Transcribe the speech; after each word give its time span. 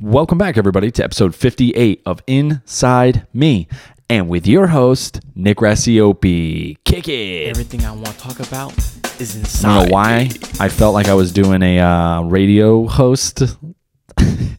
Welcome 0.00 0.38
back, 0.38 0.56
everybody, 0.56 0.90
to 0.92 1.02
episode 1.04 1.34
58 1.34 2.02
of 2.06 2.22
Inside 2.28 3.26
Me. 3.34 3.66
And 4.08 4.28
with 4.28 4.46
your 4.46 4.68
host, 4.68 5.20
Nick 5.34 5.58
Rassiopi. 5.58 6.76
Kick 6.84 7.08
it! 7.08 7.48
Everything 7.48 7.84
I 7.84 7.90
want 7.92 8.06
to 8.06 8.18
talk 8.18 8.38
about 8.38 8.76
is 9.20 9.34
I 9.34 9.40
inside. 9.40 9.62
don't 9.62 9.88
know 9.88 9.92
why 9.92 10.30
I 10.60 10.68
felt 10.68 10.94
like 10.94 11.08
I 11.08 11.14
was 11.14 11.32
doing 11.32 11.62
a 11.62 11.80
uh, 11.80 12.22
radio 12.22 12.86
host. 12.86 13.42
I 14.18 14.56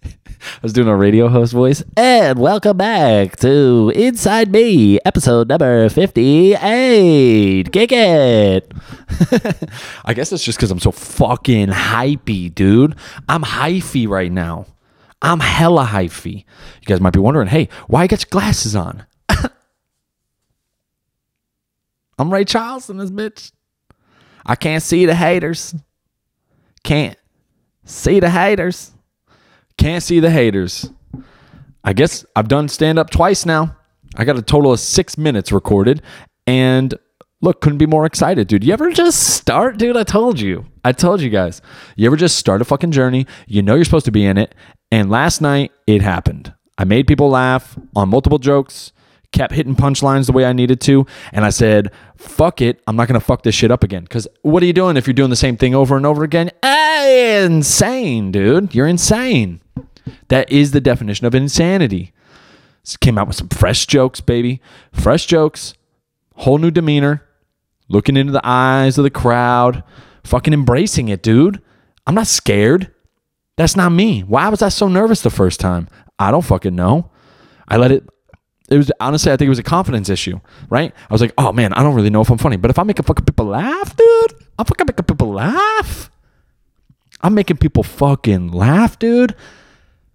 was 0.61 0.73
doing 0.73 0.87
a 0.89 0.95
radio 0.95 1.29
host 1.29 1.53
voice. 1.53 1.83
And 1.95 2.37
welcome 2.37 2.75
back 2.75 3.37
to 3.37 3.93
Inside 3.95 4.51
Me, 4.51 4.99
episode 5.05 5.47
number 5.47 5.87
58. 5.87 7.71
Kick 7.71 7.91
it. 7.93 8.73
I 10.05 10.13
guess 10.13 10.33
it's 10.33 10.43
just 10.43 10.57
because 10.57 10.69
I'm 10.71 10.79
so 10.79 10.91
fucking 10.91 11.67
hypey, 11.69 12.53
dude. 12.53 12.95
I'm 13.29 13.43
hyphy 13.43 14.05
right 14.07 14.31
now. 14.31 14.65
I'm 15.21 15.39
hella 15.39 15.85
hyphy. 15.85 16.45
You 16.81 16.85
guys 16.85 17.01
might 17.01 17.13
be 17.13 17.19
wondering, 17.19 17.47
hey, 17.47 17.69
why 17.87 18.03
you 18.03 18.07
got 18.07 18.23
your 18.23 18.29
glasses 18.29 18.75
on? 18.75 19.05
I'm 22.17 22.31
Ray 22.31 22.45
Charles 22.45 22.89
in 22.89 22.97
this 22.97 23.11
bitch. 23.11 23.51
I 24.45 24.55
can't 24.55 24.81
see 24.81 25.05
the 25.05 25.15
haters. 25.15 25.75
Can't 26.83 27.17
see 27.83 28.19
the 28.19 28.29
haters. 28.29 28.91
Can't 29.77 30.03
see 30.03 30.19
the 30.19 30.29
haters. 30.31 30.89
I 31.83 31.93
guess 31.93 32.25
I've 32.35 32.47
done 32.47 32.67
stand 32.67 32.99
up 32.99 33.09
twice 33.09 33.45
now. 33.45 33.75
I 34.15 34.25
got 34.25 34.37
a 34.37 34.41
total 34.41 34.73
of 34.73 34.79
six 34.79 35.17
minutes 35.17 35.51
recorded. 35.51 36.01
And 36.47 36.97
look, 37.41 37.61
couldn't 37.61 37.77
be 37.77 37.85
more 37.85 38.05
excited, 38.05 38.47
dude. 38.47 38.63
You 38.63 38.73
ever 38.73 38.91
just 38.91 39.35
start, 39.35 39.77
dude? 39.77 39.97
I 39.97 40.03
told 40.03 40.39
you. 40.39 40.65
I 40.83 40.91
told 40.93 41.21
you 41.21 41.29
guys. 41.29 41.61
You 41.95 42.07
ever 42.07 42.15
just 42.15 42.37
start 42.37 42.61
a 42.61 42.65
fucking 42.65 42.91
journey? 42.91 43.27
You 43.47 43.61
know 43.61 43.75
you're 43.75 43.85
supposed 43.85 44.05
to 44.05 44.11
be 44.11 44.25
in 44.25 44.37
it. 44.37 44.55
And 44.91 45.09
last 45.09 45.41
night, 45.41 45.71
it 45.87 46.01
happened. 46.01 46.53
I 46.77 46.83
made 46.83 47.07
people 47.07 47.29
laugh 47.29 47.77
on 47.95 48.09
multiple 48.09 48.39
jokes 48.39 48.91
kept 49.31 49.53
hitting 49.53 49.75
punchlines 49.75 50.25
the 50.25 50.31
way 50.31 50.45
I 50.45 50.53
needed 50.53 50.81
to. 50.81 51.05
And 51.31 51.45
I 51.45 51.49
said, 51.49 51.91
fuck 52.15 52.61
it. 52.61 52.81
I'm 52.87 52.95
not 52.95 53.07
going 53.07 53.19
to 53.19 53.25
fuck 53.25 53.43
this 53.43 53.55
shit 53.55 53.71
up 53.71 53.83
again. 53.83 54.03
Because 54.03 54.27
what 54.41 54.63
are 54.63 54.65
you 54.65 54.73
doing 54.73 54.97
if 54.97 55.07
you're 55.07 55.13
doing 55.13 55.29
the 55.29 55.35
same 55.35 55.57
thing 55.57 55.75
over 55.75 55.95
and 55.97 56.05
over 56.05 56.23
again? 56.23 56.51
Ah, 56.63 57.07
insane, 57.07 58.31
dude. 58.31 58.73
You're 58.73 58.87
insane. 58.87 59.61
That 60.29 60.51
is 60.51 60.71
the 60.71 60.81
definition 60.81 61.27
of 61.27 61.35
insanity. 61.35 62.13
Came 63.01 63.19
out 63.19 63.27
with 63.27 63.35
some 63.35 63.49
fresh 63.49 63.85
jokes, 63.85 64.19
baby. 64.19 64.61
Fresh 64.91 65.27
jokes, 65.27 65.75
whole 66.35 66.57
new 66.57 66.71
demeanor, 66.71 67.23
looking 67.87 68.17
into 68.17 68.33
the 68.33 68.41
eyes 68.43 68.97
of 68.97 69.03
the 69.03 69.11
crowd, 69.11 69.83
fucking 70.23 70.53
embracing 70.53 71.07
it, 71.07 71.21
dude. 71.21 71.61
I'm 72.07 72.15
not 72.15 72.25
scared. 72.25 72.91
That's 73.59 73.75
not 73.75 73.91
me. 73.91 74.21
Why 74.21 74.47
was 74.47 74.61
I 74.61 74.69
so 74.69 74.87
nervous 74.87 75.19
the 75.19 75.29
first 75.29 75.59
time? 75.59 75.89
I 76.17 76.31
don't 76.31 76.45
fucking 76.45 76.73
know. 76.73 77.11
I 77.67 77.75
let 77.75 77.91
it 77.91 78.07
it 78.69 78.77
was 78.77 78.89
honestly, 79.01 79.33
I 79.33 79.35
think 79.35 79.47
it 79.47 79.49
was 79.49 79.59
a 79.59 79.63
confidence 79.63 80.07
issue, 80.07 80.39
right? 80.69 80.93
I 81.09 81.13
was 81.13 81.19
like, 81.19 81.33
oh 81.37 81.51
man, 81.51 81.73
I 81.73 81.83
don't 81.83 81.93
really 81.93 82.09
know 82.09 82.21
if 82.21 82.29
I'm 82.29 82.37
funny, 82.37 82.55
but 82.55 82.71
if 82.71 82.79
I'm 82.79 82.87
making 82.87 83.03
fucking 83.03 83.25
people 83.25 83.47
laugh, 83.47 83.97
dude, 83.97 84.33
I'm 84.57 84.63
fucking 84.63 84.85
making 84.87 85.03
people 85.03 85.33
laugh. 85.33 86.09
I'm 87.19 87.33
making 87.33 87.57
people 87.57 87.83
fucking 87.83 88.53
laugh, 88.53 88.97
dude. 88.97 89.35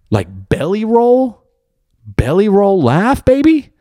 Like 0.09 0.49
belly 0.49 0.83
roll, 0.83 1.43
belly 2.03 2.49
roll 2.49 2.81
laugh, 2.81 3.23
baby. 3.25 3.73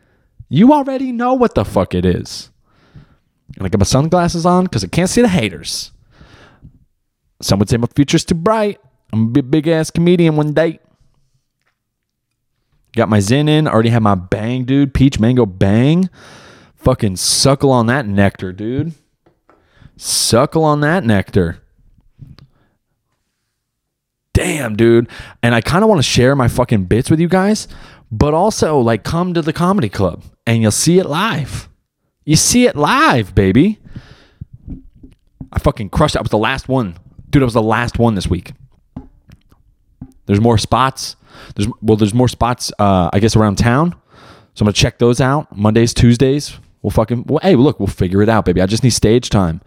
You 0.51 0.75
already 0.75 1.11
know 1.11 1.33
what 1.33 1.55
the 1.55 1.65
fuck 1.65 1.95
it 1.95 2.05
is. 2.05 2.51
And 3.57 3.65
I 3.65 3.71
got 3.71 3.81
my 3.81 3.85
sunglasses 3.85 4.45
on 4.45 4.65
because 4.65 4.85
I 4.85 4.89
can't 4.89 5.09
see 5.09 5.23
the 5.23 5.29
haters. 5.29 5.91
Some 7.41 7.59
would 7.61 7.71
say 7.71 7.79
my 7.79 7.89
future's 7.97 8.27
too 8.27 8.35
bright. 8.35 8.79
I'm 9.15 9.27
gonna 9.27 9.33
be 9.33 9.41
a 9.41 9.43
big 9.45 9.69
ass 9.69 9.93
comedian 9.93 10.35
one 10.35 10.55
day. 10.55 10.81
Got 12.97 13.09
my 13.09 13.19
Zyn 13.19 13.49
in. 13.49 13.69
Already 13.69 13.91
had 13.91 14.03
my 14.03 14.17
bang, 14.17 14.65
dude. 14.65 14.93
Peach 14.93 15.21
mango 15.21 15.47
bang. 15.47 16.11
Fucking 16.75 17.15
suckle 17.15 17.71
on 17.71 17.87
that 17.87 18.07
nectar, 18.07 18.53
dude. 18.53 18.93
Suckle 19.97 20.65
on 20.65 20.81
that 20.81 21.05
nectar. 21.05 21.63
Damn, 24.33 24.75
dude. 24.75 25.09
And 25.45 25.55
I 25.55 25.61
kind 25.61 25.85
of 25.85 25.89
want 25.89 26.01
to 26.01 26.03
share 26.03 26.35
my 26.35 26.49
fucking 26.49 26.87
bits 26.87 27.09
with 27.09 27.21
you 27.21 27.29
guys, 27.29 27.69
but 28.11 28.35
also 28.35 28.81
like 28.81 29.05
come 29.05 29.33
to 29.35 29.43
the 29.43 29.53
comedy 29.53 29.89
club 29.89 30.25
and 30.45 30.61
you'll 30.61 30.73
see 30.73 30.99
it 30.99 31.07
live. 31.07 31.69
You 32.25 32.35
see 32.35 32.67
it 32.67 32.75
live, 32.75 33.33
baby. 33.33 33.79
I 35.53 35.61
fucking 35.61 35.91
crushed 35.91 36.17
it. 36.17 36.19
I 36.19 36.23
was 36.23 36.33
the 36.33 36.39
last 36.39 36.69
one. 36.69 36.97
Dude, 37.31 37.43
I 37.43 37.45
was 37.45 37.55
the 37.55 37.63
last 37.63 37.97
one 37.97 38.17
this 38.17 38.27
week. 38.27 38.55
There's 40.27 40.41
more 40.41 40.59
spots. 40.59 41.17
There's 41.55 41.69
well, 41.83 41.97
there's 41.97 42.15
more 42.15 42.29
spots. 42.29 42.73
Uh, 42.79 43.11
I 43.13 43.21
guess 43.21 43.37
around 43.37 43.57
town. 43.57 43.95
So 44.55 44.63
I'm 44.63 44.67
gonna 44.67 44.73
check 44.73 44.99
those 44.99 45.21
out. 45.21 45.57
Mondays, 45.57 45.93
Tuesdays. 45.93 46.59
We'll 46.83 46.91
fucking. 46.91 47.25
Well, 47.27 47.41
hey, 47.43 47.57
look, 47.57 47.81
we'll 47.81 47.87
figure 47.87 48.23
it 48.23 48.29
out, 48.29 48.45
baby. 48.45 48.61
I 48.61 48.67
just 48.67 48.85
need 48.85 48.91
stage 48.91 49.31
time. 49.31 49.61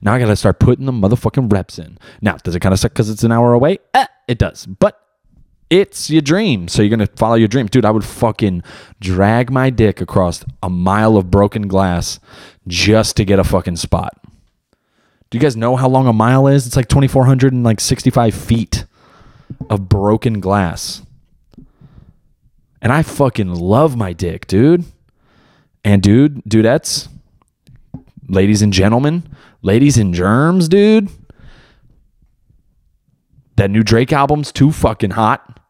Now 0.00 0.14
I 0.14 0.18
gotta 0.18 0.36
start 0.36 0.60
putting 0.60 0.86
the 0.86 0.92
motherfucking 0.92 1.52
reps 1.52 1.78
in. 1.78 1.98
Now, 2.22 2.36
does 2.36 2.54
it 2.54 2.60
kind 2.60 2.72
of 2.72 2.78
suck 2.78 2.92
because 2.92 3.10
it's 3.10 3.24
an 3.24 3.32
hour 3.32 3.52
away? 3.52 3.78
Eh, 3.92 4.06
it 4.28 4.38
does, 4.38 4.66
but 4.66 4.98
it's 5.68 6.10
your 6.10 6.22
dream. 6.22 6.68
So 6.68 6.82
you're 6.82 6.90
gonna 6.90 7.08
follow 7.16 7.34
your 7.34 7.48
dream, 7.48 7.66
dude. 7.66 7.84
I 7.84 7.90
would 7.90 8.04
fucking 8.04 8.62
drag 9.00 9.50
my 9.50 9.68
dick 9.70 10.00
across 10.00 10.44
a 10.62 10.70
mile 10.70 11.16
of 11.16 11.30
broken 11.30 11.68
glass 11.68 12.18
just 12.66 13.16
to 13.16 13.24
get 13.24 13.38
a 13.38 13.44
fucking 13.44 13.76
spot. 13.76 14.16
Do 15.30 15.38
you 15.38 15.42
guys 15.42 15.56
know 15.56 15.76
how 15.76 15.88
long 15.88 16.08
a 16.08 16.12
mile 16.12 16.48
is? 16.48 16.66
It's 16.66 16.76
like 16.76 16.88
2,465 16.88 18.34
feet 18.34 18.84
of 19.70 19.88
broken 19.88 20.40
glass. 20.40 21.02
And 22.82 22.92
I 22.92 23.02
fucking 23.02 23.54
love 23.54 23.96
my 23.96 24.12
dick, 24.12 24.46
dude. 24.46 24.84
And 25.84 26.02
dude, 26.02 26.42
dudettes, 26.44 27.08
ladies 28.28 28.60
and 28.60 28.72
gentlemen, 28.72 29.22
ladies 29.62 29.96
and 29.96 30.12
germs, 30.12 30.68
dude. 30.68 31.08
That 33.56 33.70
new 33.70 33.82
Drake 33.82 34.12
album's 34.12 34.52
too 34.52 34.72
fucking 34.72 35.12
hot. 35.12 35.60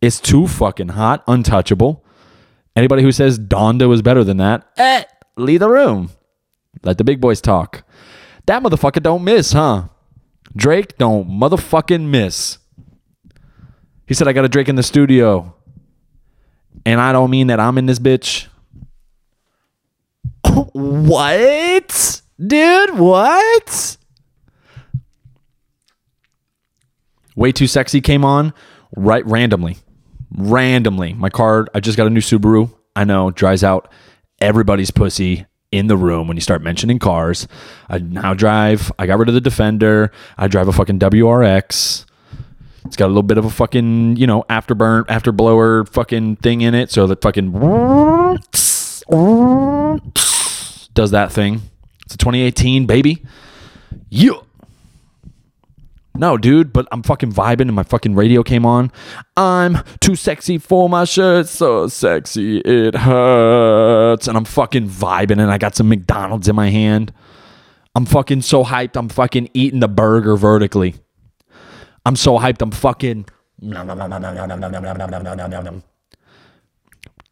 It's 0.00 0.20
too 0.20 0.46
fucking 0.46 0.88
hot, 0.88 1.24
untouchable. 1.26 2.04
Anybody 2.74 3.02
who 3.02 3.12
says 3.12 3.38
Donda 3.38 3.88
was 3.88 4.02
better 4.02 4.22
than 4.22 4.36
that, 4.36 4.66
eh, 4.76 5.04
leave 5.36 5.60
the 5.60 5.70
room. 5.70 6.10
Let 6.82 6.98
the 6.98 7.04
big 7.04 7.20
boys 7.20 7.40
talk. 7.40 7.84
That 8.46 8.62
motherfucker 8.62 9.02
don't 9.02 9.24
miss, 9.24 9.52
huh? 9.52 9.88
Drake 10.54 10.98
don't 10.98 11.28
motherfucking 11.28 12.02
miss. 12.02 12.58
He 14.06 14.14
said, 14.14 14.28
I 14.28 14.32
got 14.32 14.44
a 14.44 14.48
Drake 14.48 14.68
in 14.68 14.76
the 14.76 14.82
studio. 14.82 15.54
And 16.84 17.00
I 17.00 17.12
don't 17.12 17.30
mean 17.30 17.48
that 17.48 17.58
I'm 17.58 17.78
in 17.78 17.86
this 17.86 17.98
bitch. 17.98 18.46
what? 20.72 22.22
Dude, 22.44 22.98
what? 22.98 23.96
Way 27.34 27.52
Too 27.52 27.66
Sexy 27.66 28.00
came 28.00 28.24
on 28.24 28.54
right 28.96 29.26
randomly. 29.26 29.78
Randomly. 30.36 31.12
My 31.12 31.28
car, 31.28 31.66
I 31.74 31.80
just 31.80 31.96
got 31.96 32.06
a 32.06 32.10
new 32.10 32.20
Subaru. 32.20 32.72
I 32.94 33.04
know, 33.04 33.30
dries 33.30 33.62
out 33.62 33.92
everybody's 34.40 34.90
pussy 34.90 35.46
in 35.72 35.86
the 35.86 35.96
room 35.96 36.28
when 36.28 36.36
you 36.36 36.40
start 36.40 36.62
mentioning 36.62 36.98
cars. 36.98 37.46
I 37.88 37.98
now 37.98 38.34
drive, 38.34 38.92
I 38.98 39.06
got 39.06 39.18
rid 39.18 39.28
of 39.28 39.34
the 39.34 39.40
Defender. 39.40 40.12
I 40.38 40.48
drive 40.48 40.68
a 40.68 40.72
fucking 40.72 40.98
WRX. 40.98 42.06
It's 42.86 42.96
got 42.96 43.06
a 43.06 43.08
little 43.08 43.22
bit 43.22 43.36
of 43.36 43.44
a 43.44 43.50
fucking, 43.50 44.16
you 44.16 44.26
know, 44.26 44.44
afterburn, 44.48 45.06
afterblower 45.06 45.88
fucking 45.88 46.36
thing 46.36 46.60
in 46.62 46.74
it. 46.74 46.90
So 46.90 47.06
that 47.06 47.20
fucking 47.20 47.52
does 50.94 51.10
that 51.10 51.32
thing. 51.32 51.62
It's 52.04 52.14
a 52.14 52.18
2018, 52.18 52.86
baby. 52.86 53.22
Yeah. 54.08 54.40
No, 56.14 56.38
dude, 56.38 56.72
but 56.72 56.88
I'm 56.92 57.02
fucking 57.02 57.32
vibing 57.32 57.62
and 57.62 57.74
my 57.74 57.82
fucking 57.82 58.14
radio 58.14 58.42
came 58.42 58.64
on. 58.64 58.90
I'm 59.36 59.78
too 60.00 60.16
sexy 60.16 60.56
for 60.56 60.88
my 60.88 61.04
shirt, 61.04 61.46
so 61.48 61.88
sexy 61.88 62.60
it 62.60 62.94
hurts. 62.94 64.26
And 64.26 64.38
I'm 64.38 64.46
fucking 64.46 64.88
vibing 64.88 65.40
and 65.42 65.50
I 65.50 65.58
got 65.58 65.74
some 65.74 65.88
McDonald's 65.88 66.48
in 66.48 66.56
my 66.56 66.70
hand. 66.70 67.12
I'm 67.94 68.06
fucking 68.06 68.42
so 68.42 68.64
hyped. 68.64 68.96
I'm 68.96 69.08
fucking 69.10 69.50
eating 69.52 69.80
the 69.80 69.88
burger 69.88 70.36
vertically. 70.36 70.94
I'm 72.06 72.14
so 72.14 72.38
hyped. 72.38 72.62
I'm 72.62 72.70
fucking. 72.70 73.26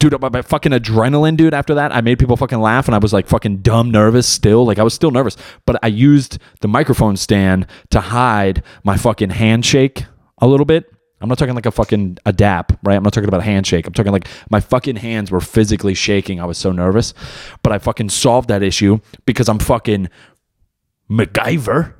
Dude, 0.01 0.21
my, 0.21 0.29
my 0.29 0.43
fucking 0.43 0.73
adrenaline, 0.73 1.37
dude, 1.37 1.55
after 1.55 1.75
that, 1.77 1.95
I 1.95 2.01
made 2.01 2.19
people 2.19 2.37
fucking 2.37 2.59
laugh 2.59 2.89
and 2.89 2.95
I 2.95 2.99
was 2.99 3.13
like 3.13 3.29
fucking 3.29 3.59
dumb 3.59 3.93
nervous 3.93 4.27
still. 4.27 4.67
Like 4.67 4.81
I 4.81 4.83
was 4.83 4.93
still 4.93 5.13
nervous, 5.13 5.37
but 5.65 5.79
I 5.85 5.87
used 5.87 6.39
the 6.61 6.67
microphone 6.67 7.17
stand 7.17 7.69
to 7.91 8.01
hide 8.01 8.65
my 8.83 8.97
fucking 8.97 9.31
handshake 9.31 10.07
a 10.39 10.49
little 10.49 10.67
bit. 10.67 10.93
I'm 11.21 11.29
not 11.29 11.39
talking 11.39 11.55
like 11.55 11.67
a 11.67 11.71
fucking 11.71 12.19
a 12.27 12.33
dap, 12.33 12.77
right? 12.83 12.97
I'm 12.97 13.05
not 13.05 13.13
talking 13.13 13.29
about 13.29 13.41
a 13.41 13.45
handshake. 13.45 13.87
I'm 13.87 13.93
talking 13.93 14.13
like 14.13 14.27
my 14.51 14.59
fucking 14.59 14.97
hands 14.97 15.31
were 15.31 15.41
physically 15.41 15.95
shaking. 15.95 16.41
I 16.41 16.47
was 16.47 16.59
so 16.59 16.73
nervous, 16.73 17.15
but 17.63 17.73
I 17.73 17.79
fucking 17.79 18.09
solved 18.09 18.49
that 18.49 18.65
issue 18.65 18.99
because 19.25 19.49
I'm 19.49 19.61
fucking 19.61 20.11
MacGyver. 21.09 21.95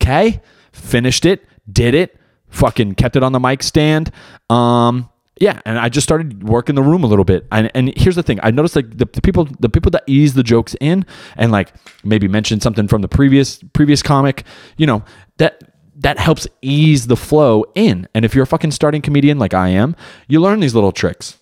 Okay, 0.00 0.40
finished 0.72 1.26
it, 1.26 1.44
did 1.70 1.94
it, 1.94 2.19
fucking 2.50 2.94
kept 2.94 3.16
it 3.16 3.22
on 3.22 3.32
the 3.32 3.40
mic 3.40 3.62
stand. 3.62 4.10
Um, 4.48 5.08
yeah, 5.40 5.60
and 5.64 5.78
I 5.78 5.88
just 5.88 6.06
started 6.06 6.46
working 6.46 6.74
the 6.74 6.82
room 6.82 7.02
a 7.02 7.06
little 7.06 7.24
bit. 7.24 7.46
And, 7.50 7.70
and 7.74 7.96
here's 7.96 8.16
the 8.16 8.22
thing: 8.22 8.38
I 8.42 8.50
noticed 8.50 8.76
like 8.76 8.90
the, 8.90 9.06
the 9.06 9.22
people, 9.22 9.48
the 9.58 9.70
people 9.70 9.90
that 9.92 10.04
ease 10.06 10.34
the 10.34 10.42
jokes 10.42 10.76
in, 10.80 11.06
and 11.36 11.50
like 11.50 11.72
maybe 12.04 12.28
mention 12.28 12.60
something 12.60 12.86
from 12.86 13.00
the 13.00 13.08
previous 13.08 13.62
previous 13.72 14.02
comic, 14.02 14.44
you 14.76 14.86
know, 14.86 15.02
that 15.38 15.62
that 15.96 16.18
helps 16.18 16.46
ease 16.60 17.06
the 17.06 17.16
flow 17.16 17.64
in. 17.74 18.06
And 18.14 18.24
if 18.24 18.34
you're 18.34 18.44
a 18.44 18.46
fucking 18.46 18.70
starting 18.70 19.00
comedian 19.00 19.38
like 19.38 19.54
I 19.54 19.68
am, 19.68 19.96
you 20.28 20.40
learn 20.40 20.60
these 20.60 20.74
little 20.74 20.92
tricks. 20.92 21.38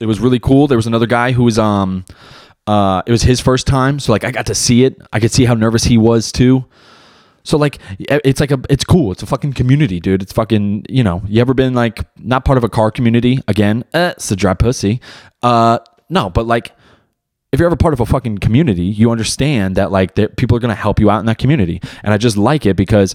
It 0.00 0.06
was 0.06 0.20
really 0.20 0.40
cool. 0.40 0.66
There 0.66 0.78
was 0.78 0.86
another 0.86 1.06
guy 1.06 1.32
who 1.32 1.44
was 1.44 1.58
um, 1.58 2.04
uh, 2.66 3.02
it 3.06 3.10
was 3.10 3.22
his 3.22 3.40
first 3.40 3.66
time, 3.66 3.98
so 3.98 4.12
like 4.12 4.24
I 4.24 4.30
got 4.30 4.46
to 4.46 4.54
see 4.54 4.84
it. 4.84 5.00
I 5.12 5.18
could 5.18 5.32
see 5.32 5.44
how 5.44 5.54
nervous 5.54 5.84
he 5.84 5.98
was 5.98 6.30
too. 6.30 6.64
So 7.44 7.58
like 7.58 7.78
it's 7.98 8.40
like 8.40 8.50
a 8.50 8.60
it's 8.70 8.84
cool. 8.84 9.12
It's 9.12 9.22
a 9.22 9.26
fucking 9.26 9.52
community, 9.52 10.00
dude. 10.00 10.22
It's 10.22 10.32
fucking 10.32 10.86
you 10.88 11.04
know. 11.04 11.22
You 11.26 11.40
ever 11.40 11.54
been 11.54 11.74
like 11.74 12.00
not 12.18 12.44
part 12.44 12.56
of 12.56 12.64
a 12.64 12.70
car 12.70 12.90
community 12.90 13.40
again? 13.46 13.84
Eh, 13.92 14.10
it's 14.10 14.30
a 14.30 14.36
dry 14.36 14.54
pussy. 14.54 15.00
Uh, 15.42 15.78
no, 16.08 16.30
but 16.30 16.46
like 16.46 16.72
if 17.52 17.60
you're 17.60 17.66
ever 17.66 17.76
part 17.76 17.94
of 17.94 18.00
a 18.00 18.06
fucking 18.06 18.38
community, 18.38 18.84
you 18.84 19.10
understand 19.10 19.76
that 19.76 19.92
like 19.92 20.14
that 20.14 20.36
people 20.36 20.56
are 20.56 20.60
gonna 20.60 20.74
help 20.74 20.98
you 20.98 21.10
out 21.10 21.20
in 21.20 21.26
that 21.26 21.38
community. 21.38 21.80
And 22.02 22.14
I 22.14 22.18
just 22.18 22.36
like 22.38 22.64
it 22.64 22.76
because 22.76 23.14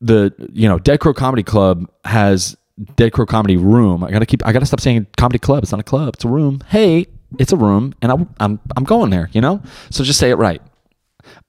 the 0.00 0.32
you 0.52 0.68
know 0.68 0.78
Dead 0.78 1.00
Crow 1.00 1.12
Comedy 1.12 1.42
Club 1.42 1.90
has 2.04 2.56
Dead 2.96 3.12
Crow 3.12 3.26
Comedy 3.26 3.56
Room. 3.56 4.04
I 4.04 4.10
gotta 4.12 4.26
keep. 4.26 4.46
I 4.46 4.52
gotta 4.52 4.66
stop 4.66 4.80
saying 4.80 5.08
comedy 5.16 5.40
club. 5.40 5.64
It's 5.64 5.72
not 5.72 5.80
a 5.80 5.84
club. 5.84 6.14
It's 6.14 6.24
a 6.24 6.28
room. 6.28 6.60
Hey, 6.68 7.06
it's 7.40 7.52
a 7.52 7.56
room, 7.56 7.92
and 8.02 8.12
I, 8.12 8.14
I'm 8.38 8.60
I'm 8.76 8.84
going 8.84 9.10
there. 9.10 9.30
You 9.32 9.40
know. 9.40 9.62
So 9.90 10.04
just 10.04 10.20
say 10.20 10.30
it 10.30 10.36
right. 10.36 10.62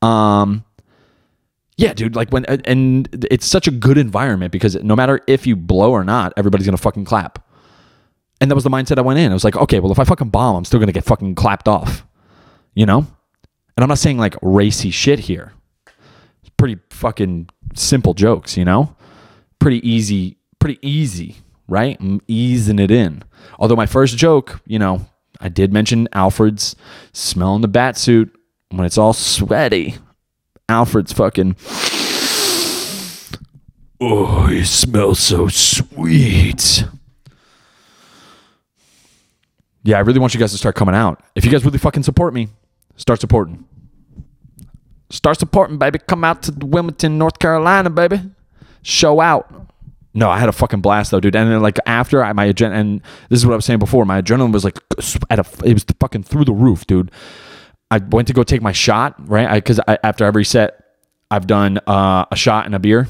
Um 0.02 0.64
yeah, 1.78 1.94
dude. 1.94 2.16
Like 2.16 2.32
when 2.32 2.46
and 2.46 3.26
it's 3.30 3.46
such 3.46 3.68
a 3.68 3.72
good 3.72 3.98
environment 3.98 4.52
because 4.52 4.76
no 4.76 4.96
matter 4.96 5.20
if 5.28 5.46
you 5.46 5.56
blow 5.56 5.92
or 5.92 6.04
not, 6.04 6.34
everybody's 6.38 6.66
gonna 6.66 6.78
fucking 6.78 7.06
clap. 7.06 7.46
And 8.42 8.52
that 8.52 8.56
was 8.56 8.64
the 8.64 8.70
mindset 8.70 8.98
I 8.98 9.02
went 9.02 9.20
in. 9.20 9.32
I 9.32 9.34
was 9.34 9.44
like, 9.44 9.56
okay, 9.56 9.80
well, 9.80 9.92
if 9.92 10.00
I 10.00 10.04
fucking 10.04 10.30
bomb, 10.30 10.58
I'm 10.58 10.66
still 10.66 10.80
gonna 10.80 10.92
get 10.92 11.04
fucking 11.04 11.36
clapped 11.36 11.68
off. 11.68 12.06
You 12.74 12.86
know? 12.86 13.00
And 13.00 13.84
I'm 13.84 13.90
not 13.90 14.00
saying 14.00 14.18
like 14.18 14.36
racy 14.42 14.90
shit 14.90 15.20
here. 15.20 15.54
It's 16.42 16.50
pretty 16.58 16.80
fucking 16.92 17.50
simple 17.74 18.14
jokes, 18.14 18.58
you 18.58 18.64
know? 18.64 18.96
Pretty 19.60 19.88
easy, 19.88 20.38
pretty 20.60 20.80
easy, 20.82 21.38
right? 21.68 21.98
I'm 22.00 22.22
easing 22.28 22.80
it 22.80 22.92
in. 22.92 23.24
Although 23.60 23.76
my 23.76 23.86
first 23.86 24.18
joke, 24.18 24.62
you 24.66 24.80
know, 24.80 25.06
I 25.42 25.50
did 25.50 25.74
mention 25.74 26.08
Alfred's 26.14 26.76
smelling 27.12 27.62
the 27.62 27.68
bat 27.68 27.98
suit 27.98 28.34
when 28.70 28.86
it's 28.86 28.98
all 28.98 29.14
sweaty. 29.14 29.96
Alfred's 30.68 31.14
fucking. 31.14 31.56
Oh, 34.02 34.50
you 34.50 34.66
smell 34.66 35.16
so 35.16 35.48
sweet. 35.48 36.86
Yeah, 39.84 39.98
I 39.98 40.00
really 40.02 40.20
want 40.20 40.34
you 40.34 40.40
guys 40.40 40.52
to 40.52 40.58
start 40.58 40.76
coming 40.76 40.96
out. 40.96 41.22
If 41.36 41.46
you 41.46 41.52
guys 41.52 41.64
really 41.64 41.78
fucking 41.78 42.04
support 42.04 42.34
me, 42.34 42.50
start 42.98 43.22
supporting. 43.22 43.66
Start 45.12 45.40
supporting, 45.40 45.78
baby. 45.78 46.00
Come 46.00 46.24
out 46.24 46.44
to 46.44 46.66
Wilmington, 46.66 47.20
North 47.20 47.38
Carolina, 47.38 47.92
baby. 47.92 48.20
Show 48.82 49.22
out. 49.22 49.70
No, 50.16 50.30
I 50.30 50.40
had 50.40 50.50
a 50.50 50.54
fucking 50.54 50.82
blast 50.82 51.12
though, 51.12 51.20
dude. 51.20 51.36
And 51.36 51.52
then 51.52 51.62
like 51.62 51.78
after 51.86 52.24
I 52.24 52.34
my 52.34 52.52
adrenaline, 52.52 52.80
and 52.80 53.02
this 53.30 53.40
is 53.40 53.46
what 53.46 53.54
I 53.54 53.56
was 53.58 53.66
saying 53.66 53.80
before, 53.80 54.06
my 54.06 54.22
adrenaline 54.22 54.54
was 54.54 54.64
like 54.64 54.80
at 55.30 55.40
a, 55.40 55.46
it 55.68 55.74
was 55.74 55.86
fucking 56.00 56.24
through 56.24 56.46
the 56.46 56.54
roof, 56.54 56.88
dude. 56.88 57.12
I 57.92 58.00
went 58.00 58.28
to 58.28 58.34
go 58.34 58.44
take 58.44 58.62
my 58.62 58.72
shot, 58.72 59.16
right? 59.30 59.54
Because 59.56 59.80
after 59.88 60.26
every 60.26 60.46
set, 60.46 60.84
I've 61.30 61.48
done 61.48 61.80
uh, 61.88 62.26
a 62.32 62.36
shot 62.36 62.66
and 62.66 62.76
a 62.76 62.80
beer. 62.80 63.08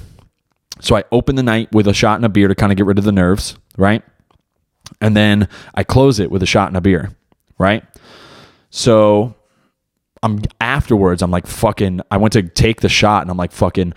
So 0.81 0.95
I 0.95 1.03
open 1.11 1.35
the 1.35 1.43
night 1.43 1.71
with 1.71 1.87
a 1.87 1.93
shot 1.93 2.17
and 2.17 2.25
a 2.25 2.29
beer 2.29 2.47
to 2.47 2.55
kind 2.55 2.71
of 2.71 2.77
get 2.77 2.85
rid 2.85 2.97
of 2.97 3.05
the 3.05 3.11
nerves, 3.11 3.57
right? 3.77 4.03
And 5.01 5.15
then 5.15 5.47
I 5.73 5.83
close 5.83 6.19
it 6.19 6.29
with 6.29 6.43
a 6.43 6.45
shot 6.45 6.67
and 6.67 6.77
a 6.77 6.81
beer, 6.81 7.11
right? 7.57 7.83
So 8.69 9.35
I'm 10.21 10.41
afterwards, 10.59 11.21
I'm 11.21 11.31
like 11.31 11.47
fucking, 11.47 12.01
I 12.11 12.17
went 12.17 12.33
to 12.33 12.43
take 12.43 12.81
the 12.81 12.89
shot 12.89 13.21
and 13.21 13.31
I'm 13.31 13.37
like 13.37 13.51
fucking, 13.51 13.93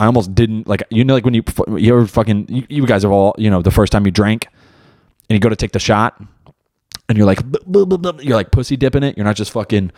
I 0.00 0.06
almost 0.06 0.34
didn't, 0.34 0.68
like, 0.68 0.84
you 0.90 1.04
know, 1.04 1.14
like 1.14 1.24
when 1.24 1.34
you, 1.34 1.42
you 1.76 1.94
ever 1.94 2.06
fucking, 2.06 2.46
you, 2.48 2.66
you 2.68 2.86
guys 2.86 3.02
have 3.02 3.12
all, 3.12 3.34
you 3.38 3.50
know, 3.50 3.62
the 3.62 3.70
first 3.70 3.92
time 3.92 4.06
you 4.06 4.12
drank 4.12 4.46
and 5.28 5.36
you 5.36 5.40
go 5.40 5.48
to 5.48 5.56
take 5.56 5.72
the 5.72 5.78
shot 5.78 6.20
and 7.08 7.18
you're 7.18 7.26
like 7.26 7.40
you're 8.22 8.36
like 8.36 8.50
pussy 8.50 8.76
dipping 8.76 9.02
it. 9.02 9.16
You're 9.16 9.26
not 9.26 9.36
just 9.36 9.52
fucking 9.52 9.92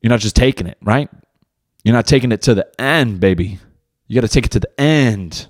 you're 0.00 0.10
not 0.10 0.20
just 0.20 0.36
taking 0.36 0.66
it, 0.66 0.78
right? 0.82 1.08
You're 1.84 1.94
not 1.94 2.06
taking 2.06 2.32
it 2.32 2.42
to 2.42 2.54
the 2.54 2.68
end, 2.80 3.20
baby. 3.20 3.58
You 4.06 4.20
got 4.20 4.26
to 4.26 4.32
take 4.32 4.46
it 4.46 4.52
to 4.52 4.60
the 4.60 4.80
end. 4.80 5.48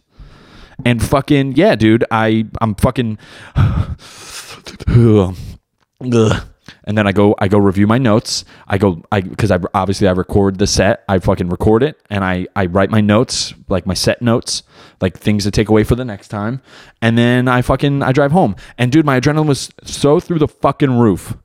And 0.85 1.03
fucking 1.03 1.53
yeah, 1.53 1.75
dude, 1.75 2.05
I 2.11 2.47
I'm 2.61 2.75
fucking 2.75 3.19
and 6.85 6.99
then 6.99 7.07
I 7.07 7.13
go 7.13 7.35
I 7.39 7.49
go 7.49 7.59
review 7.59 7.87
my 7.87 7.99
notes. 7.99 8.45
I 8.67 8.79
go 8.79 9.03
I 9.13 9.21
because 9.21 9.51
I 9.51 9.59
obviously 9.75 10.09
I 10.09 10.13
record 10.13 10.59
the 10.59 10.67
set. 10.67 11.05
I 11.09 11.19
fucking 11.19 11.49
record 11.49 11.83
it 11.83 12.01
and 12.11 12.25
I 12.25 12.47
I 12.57 12.67
write 12.67 12.91
my 12.91 13.01
notes 13.01 13.55
like 13.69 13.87
my 13.87 13.95
set 13.95 14.21
notes, 14.21 14.63
like 15.01 15.17
things 15.19 15.45
to 15.45 15.51
take 15.51 15.69
away 15.69 15.85
for 15.85 15.95
the 15.95 16.05
next 16.05 16.29
time. 16.29 16.61
And 17.01 17.17
then 17.17 17.49
I 17.49 17.63
fucking 17.63 18.03
I 18.03 18.13
drive 18.13 18.33
home. 18.33 18.57
And 18.79 18.91
dude, 18.91 19.07
my 19.07 19.21
adrenaline 19.21 19.47
was 19.47 19.71
so 19.85 20.19
through 20.21 20.41
the 20.41 20.49
fucking 20.49 20.99
roof. 20.99 21.37